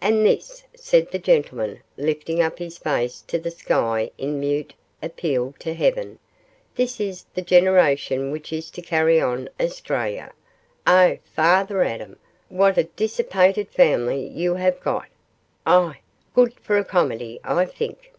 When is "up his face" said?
2.42-3.20